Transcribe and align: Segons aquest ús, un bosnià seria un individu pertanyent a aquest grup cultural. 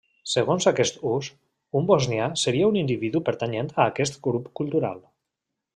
Segons 0.29 0.65
aquest 0.69 0.97
ús, 1.09 1.29
un 1.81 1.85
bosnià 1.91 2.31
seria 2.45 2.71
un 2.73 2.81
individu 2.83 3.21
pertanyent 3.29 3.73
a 3.77 3.87
aquest 3.95 4.19
grup 4.29 4.49
cultural. 4.63 5.05